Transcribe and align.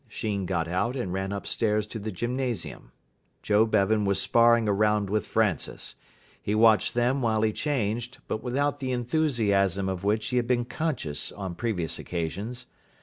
Sheen 0.07 0.47
got 0.47 0.67
out 0.67 0.95
and 0.95 1.13
ran 1.13 1.31
upstairs 1.31 1.85
to 1.85 1.99
the 1.99 2.11
gymnasium. 2.11 2.91
Joe 3.43 3.67
Bevan 3.67 4.03
was 4.03 4.19
sparring 4.19 4.67
a 4.67 4.73
round 4.73 5.11
with 5.11 5.27
Francis. 5.27 5.93
He 6.41 6.55
watched 6.55 6.95
them 6.95 7.21
while 7.21 7.43
he 7.43 7.53
changed, 7.53 8.17
but 8.27 8.41
without 8.41 8.79
the 8.79 8.91
enthusiasm 8.93 9.87
of 9.87 10.03
which 10.03 10.29
he 10.29 10.37
had 10.37 10.47
been 10.47 10.65
conscious 10.65 11.31
on 11.31 11.53
previous 11.53 11.99
occasions. 11.99 12.65